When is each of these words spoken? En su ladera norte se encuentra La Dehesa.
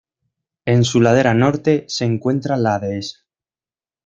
En 0.65 0.83
su 0.83 0.99
ladera 0.99 1.35
norte 1.35 1.85
se 1.87 2.05
encuentra 2.05 2.57
La 2.57 2.79
Dehesa. 2.79 3.19